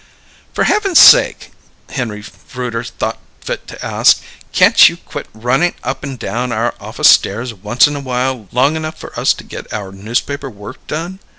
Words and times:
"For 0.51 0.63
Heaven's 0.63 0.97
sake!" 0.97 1.51
Henry 1.91 2.23
Rooter 2.55 2.83
thought 2.83 3.19
fit 3.39 3.67
to 3.67 3.85
add. 3.85 4.15
"Can't 4.51 4.89
you 4.89 4.97
quit 4.97 5.27
runnin' 5.31 5.75
up 5.83 6.03
and 6.03 6.17
down 6.17 6.51
our 6.51 6.73
office 6.79 7.07
stairs 7.09 7.53
once 7.53 7.85
in 7.87 7.95
a 7.95 7.99
while, 7.99 8.47
long 8.51 8.75
enough 8.75 8.97
for 8.97 9.11
us 9.19 9.31
to 9.35 9.43
get 9.43 9.71
our 9.71 9.91
newspaper 9.91 10.49
work 10.49 10.87
done? 10.87 11.19